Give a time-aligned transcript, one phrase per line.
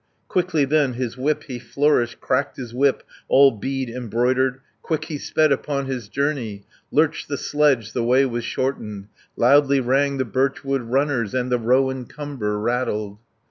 [0.27, 5.51] Quickly then his whip he flourished, Cracked his whip, all bead embroidered, Quick he sped
[5.51, 10.81] upon his journey, Lurched the sledge, the way was shortened, 10 Loudly rang the birchwood
[10.81, 13.19] runners, And the rowan cumber rattled.